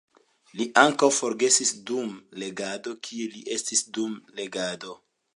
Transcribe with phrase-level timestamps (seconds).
[0.59, 2.09] Li ankaŭ forgesis dum
[2.43, 4.95] legado, kie li estis dum legado.